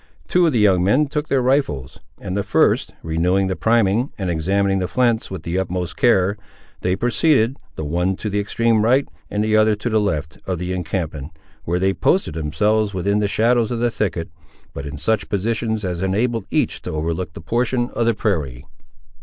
[0.27, 4.79] Two of the young men took their rifles; and, first renewing the priming, and examining
[4.79, 6.37] the flints with the utmost care,
[6.79, 10.57] they proceeded, the one to the extreme right, and the other to the left, of
[10.57, 11.31] the encampment,
[11.65, 14.31] where they posted themselves within the shadows of the thicket;
[14.73, 18.65] but in such positions as enabled each to overlook a portion of the prairie.